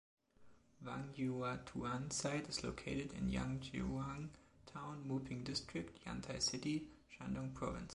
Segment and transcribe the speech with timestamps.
[0.83, 4.29] Wangjiatuan site is located in Jianggezhuang
[4.65, 7.89] Town, Mouping District, Yantai City, Shandong Province.